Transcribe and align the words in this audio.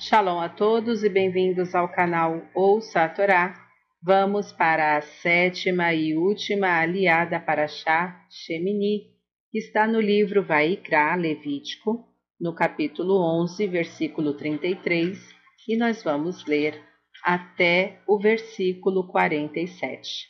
Shalom 0.00 0.38
a 0.38 0.48
todos 0.48 1.02
e 1.02 1.08
bem-vindos 1.08 1.74
ao 1.74 1.88
canal 1.88 2.40
Ouça 2.54 3.02
a 3.02 3.08
Torá. 3.08 3.52
Vamos 4.00 4.52
para 4.52 4.96
a 4.96 5.00
sétima 5.00 5.92
e 5.92 6.16
última 6.16 6.78
aliada 6.78 7.40
para 7.40 7.66
Chá 7.66 8.24
Shemini, 8.30 9.10
que 9.50 9.58
está 9.58 9.88
no 9.88 10.00
livro 10.00 10.40
Vaikra 10.40 11.16
Levítico, 11.16 12.06
no 12.40 12.54
capítulo 12.54 13.20
11, 13.42 13.66
versículo 13.66 14.34
33, 14.34 15.18
e 15.66 15.76
nós 15.76 16.00
vamos 16.04 16.46
ler 16.46 16.80
até 17.24 17.98
o 18.06 18.20
versículo 18.20 19.08
47. 19.08 20.28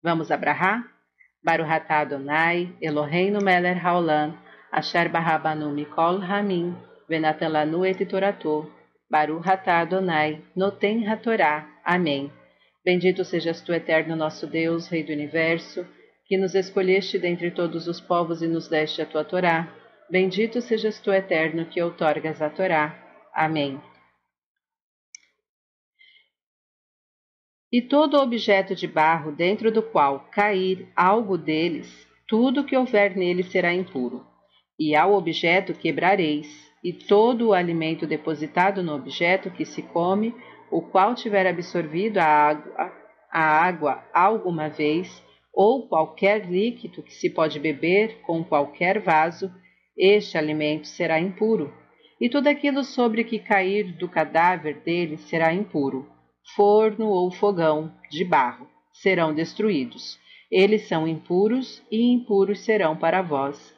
Vamos 0.00 0.30
abrahar? 0.30 0.84
Baruhatá 1.42 2.02
Adonai, 2.02 2.72
Eloheinu 2.80 3.40
Meler 3.42 3.84
Haolam, 3.84 4.38
Asher 4.70 5.08
Barabanu 5.08 5.72
Mikol 5.74 6.20
Ramin, 6.20 6.72
Venatan 7.08 7.48
Lanu 7.48 7.84
et 7.84 8.06
Toratou, 8.06 8.77
Baru 9.10 9.40
Hatá 9.42 9.80
Adonai, 9.80 10.42
Noten 10.54 11.06
Hatorá. 11.08 11.66
Amém. 11.82 12.30
Bendito 12.84 13.24
sejas 13.24 13.62
tu, 13.62 13.72
eterno 13.72 14.14
nosso 14.14 14.46
Deus, 14.46 14.86
Rei 14.88 15.02
do 15.02 15.12
Universo, 15.12 15.86
que 16.26 16.36
nos 16.36 16.54
escolheste 16.54 17.18
dentre 17.18 17.50
todos 17.50 17.88
os 17.88 18.00
povos 18.00 18.42
e 18.42 18.46
nos 18.46 18.68
deste 18.68 19.00
a 19.00 19.06
tua 19.06 19.24
Torá. 19.24 19.74
Bendito 20.10 20.60
sejas 20.60 21.00
tu, 21.00 21.10
eterno, 21.10 21.64
que 21.64 21.80
outorgas 21.80 22.42
a 22.42 22.50
Torá. 22.50 22.96
Amém. 23.32 23.80
E 27.72 27.80
todo 27.80 28.20
objeto 28.20 28.74
de 28.74 28.86
barro 28.86 29.32
dentro 29.32 29.70
do 29.70 29.82
qual 29.82 30.28
cair 30.30 30.86
algo 30.94 31.38
deles, 31.38 32.06
tudo 32.26 32.64
que 32.64 32.76
houver 32.76 33.16
nele 33.16 33.42
será 33.42 33.72
impuro. 33.72 34.26
E 34.78 34.94
ao 34.94 35.14
objeto 35.14 35.72
quebrareis, 35.72 36.67
e 36.82 36.92
todo 36.92 37.48
o 37.48 37.52
alimento 37.52 38.06
depositado 38.06 38.82
no 38.82 38.94
objeto 38.94 39.50
que 39.50 39.64
se 39.64 39.82
come, 39.82 40.34
o 40.70 40.82
qual 40.82 41.14
tiver 41.14 41.46
absorvido 41.46 42.18
a 42.18 42.24
água, 42.24 42.92
a 43.30 43.40
água 43.40 44.04
alguma 44.12 44.68
vez, 44.68 45.22
ou 45.52 45.88
qualquer 45.88 46.48
líquido 46.48 47.02
que 47.02 47.12
se 47.12 47.30
pode 47.30 47.58
beber 47.58 48.20
com 48.22 48.44
qualquer 48.44 49.00
vaso, 49.00 49.50
este 49.96 50.38
alimento 50.38 50.86
será 50.86 51.18
impuro. 51.18 51.72
E 52.20 52.28
tudo 52.28 52.48
aquilo 52.48 52.84
sobre 52.84 53.24
que 53.24 53.38
cair 53.38 53.92
do 53.96 54.08
cadáver 54.08 54.80
dele 54.80 55.16
será 55.16 55.52
impuro. 55.52 56.08
Forno 56.54 57.08
ou 57.08 57.30
fogão 57.30 57.92
de 58.10 58.24
barro 58.24 58.68
serão 58.92 59.34
destruídos. 59.34 60.18
Eles 60.50 60.88
são 60.88 61.06
impuros 61.06 61.82
e 61.90 62.10
impuros 62.12 62.60
serão 62.60 62.96
para 62.96 63.22
vós. 63.22 63.74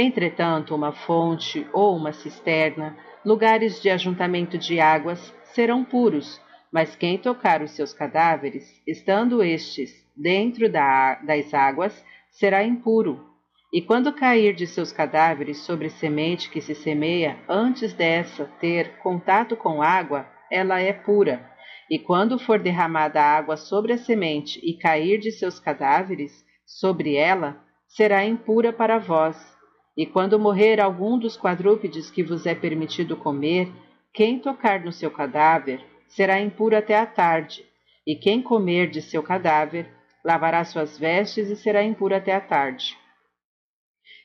Entretanto, 0.00 0.76
uma 0.76 0.92
fonte 0.92 1.66
ou 1.72 1.96
uma 1.96 2.12
cisterna, 2.12 2.96
lugares 3.24 3.82
de 3.82 3.90
ajuntamento 3.90 4.56
de 4.56 4.78
águas, 4.78 5.34
serão 5.52 5.84
puros, 5.84 6.40
mas 6.72 6.94
quem 6.94 7.18
tocar 7.18 7.62
os 7.62 7.72
seus 7.72 7.92
cadáveres, 7.92 8.80
estando 8.86 9.42
estes 9.42 9.90
dentro 10.16 10.70
da, 10.70 11.16
das 11.16 11.52
águas, 11.52 12.04
será 12.30 12.62
impuro. 12.62 13.26
E 13.72 13.82
quando 13.82 14.12
cair 14.12 14.54
de 14.54 14.68
seus 14.68 14.92
cadáveres 14.92 15.62
sobre 15.62 15.90
semente 15.90 16.48
que 16.48 16.60
se 16.60 16.76
semeia 16.76 17.36
antes 17.48 17.92
dessa 17.92 18.44
ter 18.60 18.98
contato 18.98 19.56
com 19.56 19.82
água, 19.82 20.28
ela 20.48 20.78
é 20.78 20.92
pura. 20.92 21.44
E 21.90 21.98
quando 21.98 22.38
for 22.38 22.60
derramada 22.60 23.20
água 23.20 23.56
sobre 23.56 23.94
a 23.94 23.98
semente 23.98 24.60
e 24.62 24.78
cair 24.78 25.18
de 25.18 25.32
seus 25.32 25.58
cadáveres 25.58 26.46
sobre 26.64 27.16
ela, 27.16 27.60
será 27.88 28.24
impura 28.24 28.72
para 28.72 28.98
vós 28.98 29.57
e 29.98 30.06
quando 30.06 30.38
morrer 30.38 30.80
algum 30.80 31.18
dos 31.18 31.36
quadrúpedes 31.36 32.08
que 32.08 32.22
vos 32.22 32.46
é 32.46 32.54
permitido 32.54 33.16
comer, 33.16 33.68
quem 34.14 34.38
tocar 34.38 34.84
no 34.84 34.92
seu 34.92 35.10
cadáver 35.10 35.84
será 36.06 36.40
impuro 36.40 36.76
até 36.76 36.96
a 36.96 37.04
tarde, 37.04 37.66
e 38.06 38.14
quem 38.14 38.40
comer 38.40 38.88
de 38.88 39.02
seu 39.02 39.24
cadáver 39.24 39.90
lavará 40.24 40.64
suas 40.64 40.96
vestes 40.96 41.50
e 41.50 41.56
será 41.56 41.82
impuro 41.82 42.14
até 42.14 42.32
a 42.32 42.40
tarde. 42.40 42.96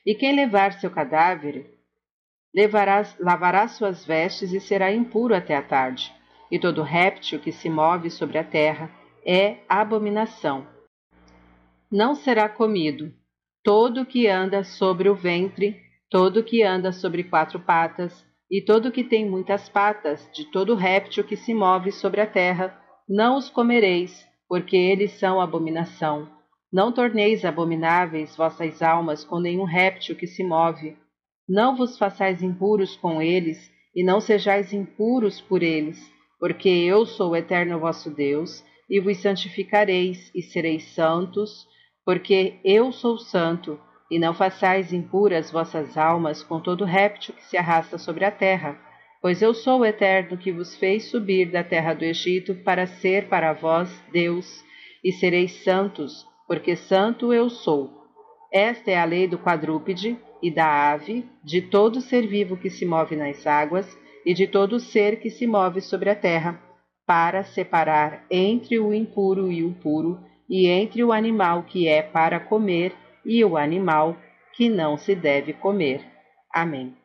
E 0.06 0.14
quem 0.14 0.36
levar 0.36 0.74
seu 0.74 0.92
cadáver 0.92 1.66
levará, 2.54 3.02
lavará 3.18 3.66
suas 3.66 4.04
vestes 4.06 4.52
e 4.52 4.60
será 4.60 4.92
impuro 4.92 5.34
até 5.34 5.56
a 5.56 5.62
tarde. 5.62 6.14
E 6.52 6.58
todo 6.58 6.82
réptil 6.82 7.40
que 7.40 7.50
se 7.50 7.68
move 7.68 8.10
sobre 8.10 8.38
a 8.38 8.44
terra 8.44 8.88
é 9.26 9.56
abominação. 9.68 10.68
Não 11.90 12.14
será 12.14 12.48
comido 12.48 13.12
todo 13.64 14.04
que 14.04 14.28
anda 14.28 14.62
sobre 14.62 15.08
o 15.08 15.14
ventre, 15.14 15.80
todo 16.10 16.44
que 16.44 16.62
anda 16.62 16.92
sobre 16.92 17.24
quatro 17.24 17.58
patas, 17.58 18.24
e 18.50 18.60
todo 18.60 18.92
que 18.92 19.02
tem 19.02 19.28
muitas 19.28 19.70
patas, 19.70 20.28
de 20.34 20.44
todo 20.52 20.74
réptil 20.74 21.24
que 21.24 21.34
se 21.34 21.54
move 21.54 21.90
sobre 21.90 22.20
a 22.20 22.26
terra, 22.26 22.78
não 23.08 23.38
os 23.38 23.48
comereis, 23.48 24.28
porque 24.46 24.76
eles 24.76 25.12
são 25.12 25.40
abominação. 25.40 26.28
Não 26.70 26.92
torneis 26.92 27.42
abomináveis 27.42 28.36
vossas 28.36 28.82
almas 28.82 29.24
com 29.24 29.40
nenhum 29.40 29.64
réptil 29.64 30.14
que 30.14 30.26
se 30.26 30.44
move. 30.44 30.94
Não 31.48 31.74
vos 31.74 31.96
façais 31.96 32.42
impuros 32.42 32.96
com 32.96 33.22
eles, 33.22 33.72
e 33.96 34.04
não 34.04 34.20
sejais 34.20 34.74
impuros 34.74 35.40
por 35.40 35.62
eles, 35.62 35.98
porque 36.38 36.68
eu 36.68 37.06
sou 37.06 37.30
o 37.30 37.36
eterno 37.36 37.78
vosso 37.78 38.10
Deus, 38.10 38.62
e 38.90 39.00
vos 39.00 39.16
santificareis, 39.16 40.30
e 40.34 40.42
sereis 40.42 40.84
santos, 40.94 41.66
porque 42.04 42.58
eu 42.64 42.92
sou 42.92 43.18
santo, 43.18 43.80
e 44.10 44.18
não 44.18 44.34
façais 44.34 44.92
impuras 44.92 45.50
vossas 45.50 45.96
almas 45.96 46.42
com 46.42 46.60
todo 46.60 46.84
réptil 46.84 47.34
que 47.34 47.44
se 47.44 47.56
arrasta 47.56 47.98
sobre 47.98 48.24
a 48.24 48.30
terra, 48.30 48.78
pois 49.20 49.40
eu 49.40 49.54
sou 49.54 49.80
o 49.80 49.84
Eterno 49.84 50.36
que 50.36 50.52
vos 50.52 50.76
fez 50.76 51.06
subir 51.10 51.50
da 51.50 51.64
terra 51.64 51.94
do 51.94 52.04
Egito 52.04 52.54
para 52.56 52.86
ser 52.86 53.28
para 53.28 53.52
vós 53.52 53.90
Deus, 54.12 54.62
e 55.02 55.12
sereis 55.12 55.64
santos, 55.64 56.26
porque 56.46 56.76
santo 56.76 57.32
eu 57.32 57.48
sou. 57.48 57.90
Esta 58.52 58.90
é 58.90 58.98
a 58.98 59.04
lei 59.04 59.26
do 59.26 59.38
quadrúpede 59.38 60.16
e 60.42 60.50
da 60.50 60.92
ave, 60.92 61.26
de 61.42 61.62
todo 61.62 62.00
ser 62.00 62.26
vivo 62.26 62.56
que 62.56 62.68
se 62.68 62.84
move 62.84 63.16
nas 63.16 63.46
águas, 63.46 63.98
e 64.24 64.32
de 64.32 64.46
todo 64.46 64.78
ser 64.78 65.20
que 65.20 65.30
se 65.30 65.46
move 65.46 65.80
sobre 65.80 66.10
a 66.10 66.14
terra, 66.14 66.60
para 67.06 67.42
separar 67.44 68.24
entre 68.30 68.78
o 68.78 68.92
impuro 68.92 69.50
e 69.50 69.64
o 69.64 69.72
puro, 69.72 70.20
e 70.48 70.66
entre 70.66 71.02
o 71.02 71.12
animal 71.12 71.62
que 71.62 71.88
é 71.88 72.02
para 72.02 72.40
comer 72.40 72.92
e 73.24 73.44
o 73.44 73.56
animal 73.56 74.16
que 74.52 74.68
não 74.68 74.96
se 74.96 75.14
deve 75.14 75.52
comer. 75.52 76.04
Amém. 76.52 76.96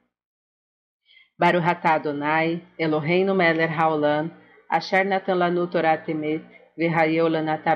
Baruhatá 1.37 1.95
Adonai, 1.95 2.61
Eloheinu 2.77 3.33
Meler 3.33 3.71
Haolam, 3.71 4.29
Asher 4.69 5.05
Natan 5.05 5.35
Lanu 5.35 5.67
Torah 5.67 5.97
Temet, 5.97 6.43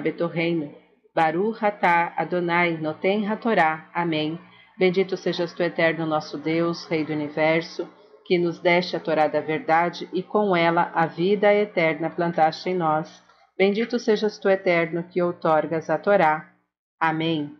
Betorreino, 0.02 0.74
Baru 1.16 1.56
Hatá 1.60 2.14
Adonai 2.18 2.78
Noten 2.78 3.28
Hatorá. 3.28 3.90
Amém. 3.94 4.40
Bendito 4.78 5.16
sejas 5.16 5.54
tu, 5.54 5.64
eterno 5.64 6.06
nosso 6.06 6.38
Deus, 6.38 6.86
Rei 6.86 7.06
do 7.06 7.14
Universo, 7.14 7.88
que 8.26 8.38
nos 8.38 8.60
deste 8.60 8.96
a 8.96 9.00
Torá 9.00 9.28
da 9.28 9.40
verdade 9.40 10.10
e 10.12 10.24
com 10.24 10.56
ela 10.56 10.92
a 10.94 11.06
vida 11.06 11.54
eterna 11.54 12.10
plantaste 12.10 12.70
em 12.70 12.76
nós. 12.76 13.23
Bendito 13.58 14.00
sejas 14.00 14.40
tu, 14.40 14.50
eterno, 14.50 15.04
que 15.04 15.22
outorgas 15.22 15.90
a 15.90 15.98
Torá. 15.98 16.54
Amém. 17.00 17.56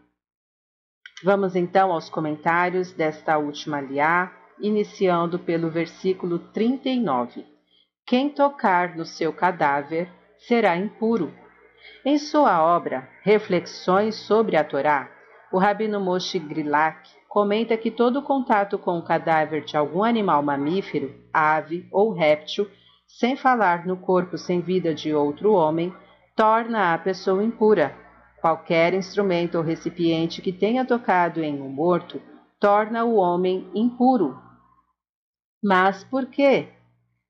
Vamos 1.24 1.56
então 1.56 1.92
aos 1.92 2.10
comentários 2.10 2.92
desta 2.92 3.38
última 3.38 3.80
liá, 3.80 4.32
iniciando 4.60 5.38
pelo 5.38 5.70
versículo 5.70 6.40
39. 6.52 7.46
Quem 8.06 8.30
tocar 8.30 8.96
no 8.96 9.06
seu 9.06 9.32
cadáver 9.32 10.10
será 10.40 10.76
impuro. 10.76 11.34
Em 12.04 12.18
sua 12.18 12.64
obra 12.64 13.08
Reflexões 13.22 14.16
sobre 14.16 14.58
a 14.58 14.64
Torá, 14.64 15.10
o 15.52 15.60
rabino 15.60 16.00
Moshe 16.00 16.40
Grilak 16.40 17.08
comenta 17.30 17.78
que 17.78 17.92
todo 17.92 18.24
contato 18.24 18.78
com 18.78 18.98
o 18.98 19.04
cadáver 19.04 19.64
de 19.64 19.78
algum 19.78 20.04
animal 20.04 20.42
mamífero, 20.42 21.14
ave 21.32 21.88
ou 21.92 22.12
réptil 22.12 22.68
sem 23.14 23.36
falar 23.36 23.86
no 23.86 23.96
corpo 23.96 24.40
sem 24.40 24.60
vida 24.60 24.92
de 24.94 25.14
outro 25.14 25.54
homem, 25.54 25.94
torna 26.36 26.96
a 26.96 26.98
pessoa 26.98 27.44
impura. 27.44 27.96
Qualquer 28.42 28.96
instrumento 28.96 29.56
ou 29.56 29.64
recipiente 29.64 30.42
que 30.42 30.52
tenha 30.52 30.84
tocado 30.84 31.42
em 31.44 31.62
um 31.62 31.70
morto 31.70 32.20
torna 32.60 33.06
o 33.06 33.16
homem 33.16 33.70
impuro. 33.76 34.38
Mas 35.64 36.04
por 36.04 36.26
quê? 36.26 36.70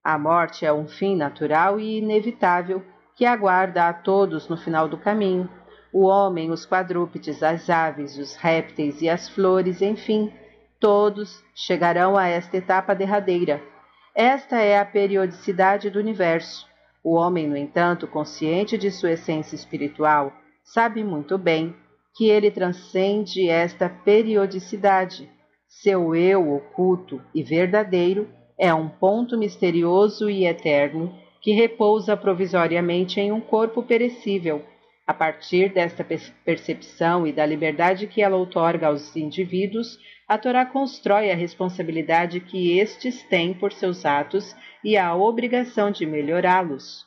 A 0.02 0.18
morte 0.18 0.66
é 0.66 0.72
um 0.72 0.88
fim 0.88 1.18
natural 1.18 1.80
e 1.80 1.98
inevitável 1.98 2.82
que 3.16 3.26
aguarda 3.26 3.90
a 3.90 3.94
todos 3.94 4.48
no 4.48 4.56
final 4.56 4.88
do 4.88 4.98
caminho. 4.98 5.50
O 5.92 6.06
homem, 6.06 6.50
os 6.50 6.66
quadrúpedes, 6.66 7.44
as 7.44 7.70
aves, 7.70 8.18
os 8.18 8.36
répteis 8.38 9.02
e 9.02 9.10
as 9.10 9.30
flores, 9.30 9.82
enfim, 9.82 10.34
todos 10.80 11.44
chegarão 11.54 12.18
a 12.18 12.28
esta 12.28 12.56
etapa 12.58 12.96
derradeira 12.96 13.73
esta 14.16 14.60
é 14.62 14.78
a 14.78 14.86
periodicidade 14.86 15.90
do 15.90 16.00
universo. 16.00 16.68
O 17.04 17.16
homem, 17.16 17.48
no 17.48 17.58
entanto, 17.58 18.08
consciente 18.08 18.78
de 18.78 18.92
sua 18.92 19.14
essência 19.14 19.56
espiritual, 19.56 20.32
sabe 20.64 21.04
muito 21.04 21.38
bem 21.38 21.76
que 22.16 22.30
ele 22.30 22.52
transcende 22.52 23.50
esta 23.50 23.90
periodicidade. 23.90 25.30
Seu 25.68 26.16
eu 26.16 26.54
oculto 26.54 27.22
e 27.34 27.42
verdadeiro 27.42 28.30
é 28.58 28.74
um 28.74 28.88
ponto 28.88 29.38
misterioso 29.38 30.30
e 30.30 30.46
eterno 30.46 31.14
que 31.42 31.52
repousa 31.52 32.16
provisoriamente 32.16 33.20
em 33.20 33.32
um 33.32 33.42
corpo 33.42 33.82
perecível. 33.84 34.64
A 35.06 35.14
partir 35.14 35.74
desta 35.74 36.06
percepção 36.46 37.28
e 37.28 37.34
da 37.34 37.46
liberdade 37.46 38.08
que 38.08 38.22
ela 38.22 38.38
outorga 38.38 38.88
aos 38.88 39.16
indivíduos, 39.16 40.00
a 40.28 40.38
Torá 40.38 40.66
constrói 40.66 41.30
a 41.30 41.36
responsabilidade 41.36 42.40
que 42.40 42.80
estes 42.80 43.22
têm 43.24 43.54
por 43.54 43.74
seus 43.74 44.06
atos 44.06 44.56
e 44.84 44.96
a 44.96 45.14
obrigação 45.14 45.92
de 45.92 46.06
melhorá-los. 46.06 47.06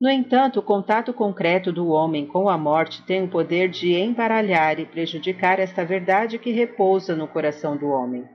No 0.00 0.10
entanto, 0.10 0.58
o 0.60 0.62
contato 0.62 1.14
concreto 1.14 1.72
do 1.72 1.88
homem 1.88 2.26
com 2.26 2.48
a 2.48 2.58
morte 2.58 3.02
tem 3.04 3.22
o 3.22 3.28
poder 3.28 3.68
de 3.68 3.94
embaralhar 3.94 4.78
e 4.78 4.84
prejudicar 4.84 5.58
esta 5.58 5.84
verdade 5.84 6.38
que 6.38 6.50
repousa 6.50 7.16
no 7.16 7.28
coração 7.28 7.76
do 7.76 7.86
homem. 7.86 8.28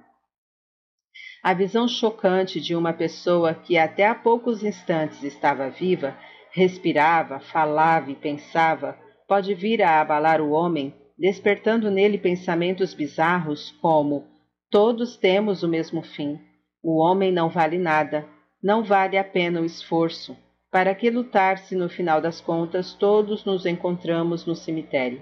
A 1.44 1.54
visão 1.54 1.88
chocante 1.88 2.60
de 2.60 2.76
uma 2.76 2.94
pessoa 2.94 3.54
que 3.54 3.78
até 3.78 4.08
há 4.08 4.16
poucos 4.16 4.64
instantes 4.64 5.24
estava 5.24 5.70
viva, 5.70 6.18
respirava, 6.52 7.40
falava 7.40 8.12
e 8.12 8.16
pensava, 8.16 8.98
pode 9.28 9.54
vir 9.54 9.82
a 9.82 10.02
abalar 10.02 10.42
o 10.42 10.52
homem, 10.52 10.94
despertando 11.18 11.90
nele 11.90 12.18
pensamentos 12.18 12.94
bizarros 12.94 13.72
como: 13.82 14.28
todos 14.70 15.16
temos 15.16 15.64
o 15.64 15.68
mesmo 15.68 16.02
fim. 16.02 16.40
O 16.84 16.98
homem 16.98 17.32
não 17.32 17.50
vale 17.50 17.78
nada, 17.78 18.28
não 18.62 18.84
vale 18.84 19.18
a 19.18 19.24
pena 19.24 19.62
o 19.62 19.66
esforço. 19.66 20.36
Para 20.72 20.96
que 20.96 21.10
lutar 21.10 21.58
se 21.58 21.76
no 21.76 21.90
final 21.90 22.22
das 22.22 22.40
contas 22.40 22.94
todos 22.94 23.44
nos 23.44 23.66
encontramos 23.66 24.46
no 24.46 24.56
cemitério? 24.56 25.22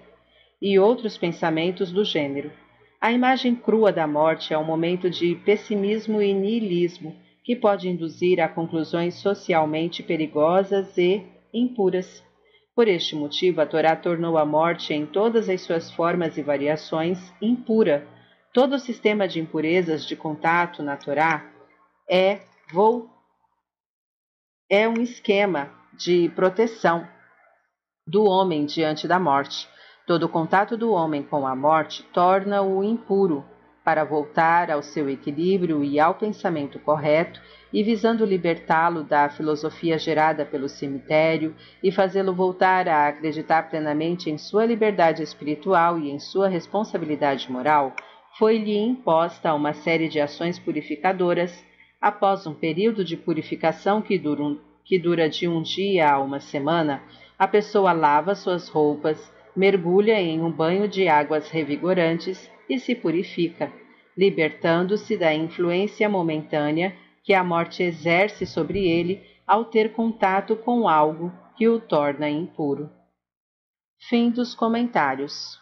E 0.61 0.77
outros 0.77 1.17
pensamentos 1.17 1.91
do 1.91 2.03
gênero. 2.03 2.51
A 3.01 3.11
imagem 3.11 3.55
crua 3.55 3.91
da 3.91 4.05
morte 4.05 4.53
é 4.53 4.57
um 4.57 4.63
momento 4.63 5.09
de 5.09 5.35
pessimismo 5.35 6.21
e 6.21 6.33
niilismo 6.33 7.15
que 7.43 7.55
pode 7.55 7.89
induzir 7.89 8.39
a 8.39 8.47
conclusões 8.47 9.15
socialmente 9.15 10.03
perigosas 10.03 10.97
e 10.97 11.25
impuras. 11.53 12.23
Por 12.75 12.87
este 12.87 13.15
motivo, 13.15 13.59
a 13.61 13.65
Torá 13.65 13.95
tornou 13.95 14.37
a 14.37 14.45
morte, 14.45 14.93
em 14.93 15.05
todas 15.05 15.49
as 15.49 15.61
suas 15.61 15.91
formas 15.91 16.37
e 16.37 16.41
variações, 16.41 17.33
impura. 17.41 18.07
Todo 18.53 18.75
o 18.75 18.79
sistema 18.79 19.27
de 19.27 19.39
impurezas 19.39 20.05
de 20.05 20.15
contato 20.15 20.81
na 20.81 20.95
Torá 20.95 21.45
é, 22.09 22.41
vou, 22.71 23.09
é 24.69 24.87
um 24.87 25.01
esquema 25.01 25.71
de 25.93 26.29
proteção 26.29 27.07
do 28.07 28.23
homem 28.23 28.65
diante 28.65 29.07
da 29.07 29.19
morte. 29.19 29.67
Todo 30.07 30.29
contato 30.29 30.75
do 30.75 30.91
homem 30.91 31.21
com 31.21 31.45
a 31.45 31.55
morte 31.55 32.01
torna-o 32.13 32.83
impuro, 32.83 33.45
para 33.83 34.03
voltar 34.03 34.69
ao 34.69 34.81
seu 34.81 35.09
equilíbrio 35.09 35.83
e 35.83 35.99
ao 35.99 36.15
pensamento 36.15 36.79
correto, 36.79 37.41
e 37.71 37.83
visando 37.83 38.25
libertá-lo 38.25 39.03
da 39.03 39.29
filosofia 39.29 39.97
gerada 39.97 40.45
pelo 40.45 40.67
cemitério 40.67 41.55
e 41.83 41.91
fazê-lo 41.91 42.33
voltar 42.33 42.87
a 42.87 43.07
acreditar 43.07 43.69
plenamente 43.69 44.29
em 44.29 44.37
sua 44.37 44.65
liberdade 44.65 45.21
espiritual 45.21 45.99
e 45.99 46.09
em 46.09 46.19
sua 46.19 46.47
responsabilidade 46.47 47.51
moral, 47.51 47.93
foi-lhe 48.37 48.77
imposta 48.77 49.53
uma 49.53 49.73
série 49.73 50.07
de 50.07 50.19
ações 50.19 50.57
purificadoras. 50.57 51.63
Após 52.01 52.47
um 52.47 52.53
período 52.53 53.03
de 53.03 53.17
purificação 53.17 54.01
que 54.01 54.17
dura, 54.17 54.41
um, 54.41 54.59
que 54.85 54.97
dura 54.97 55.29
de 55.29 55.47
um 55.47 55.61
dia 55.61 56.11
a 56.11 56.19
uma 56.19 56.39
semana, 56.39 57.03
a 57.37 57.47
pessoa 57.47 57.91
lava 57.91 58.35
suas 58.35 58.69
roupas, 58.69 59.31
mergulha 59.55 60.19
em 60.19 60.41
um 60.41 60.51
banho 60.51 60.87
de 60.87 61.07
águas 61.07 61.49
revigorantes 61.49 62.49
e 62.69 62.79
se 62.79 62.95
purifica, 62.95 63.71
libertando-se 64.17 65.17
da 65.17 65.33
influência 65.33 66.07
momentânea 66.07 66.95
que 67.23 67.33
a 67.33 67.43
morte 67.43 67.83
exerce 67.83 68.45
sobre 68.45 68.87
ele 68.87 69.21
ao 69.45 69.65
ter 69.65 69.93
contato 69.93 70.55
com 70.55 70.87
algo 70.87 71.31
que 71.57 71.67
o 71.67 71.79
torna 71.79 72.29
impuro. 72.29 72.89
Fim 74.07 74.29
dos 74.29 74.55
comentários. 74.55 75.59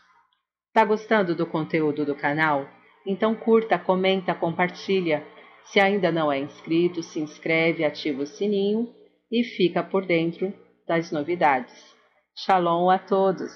Tá 0.73 0.85
gostando 0.85 1.33
do 1.33 1.45
conteúdo 1.45 2.05
do 2.05 2.13
canal? 2.13 2.67
Então 3.05 3.33
curta, 3.33 3.79
comenta, 3.79 4.35
compartilha. 4.35 5.25
Se 5.63 5.79
ainda 5.79 6.11
não 6.11 6.31
é 6.31 6.37
inscrito, 6.37 7.01
se 7.01 7.19
inscreve, 7.19 7.83
ativa 7.83 8.21
o 8.21 8.27
sininho 8.27 8.93
e 9.31 9.43
fica 9.43 9.81
por 9.81 10.05
dentro 10.05 10.53
das 10.87 11.11
novidades. 11.11 11.96
Shalom 12.37 12.89
a 12.89 12.99
todos! 12.99 13.51